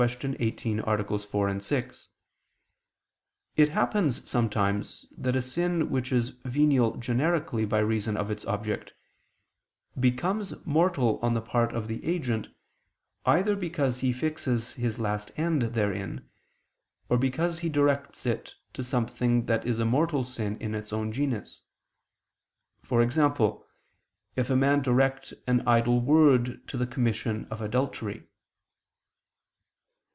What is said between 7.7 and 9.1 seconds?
reason of its object,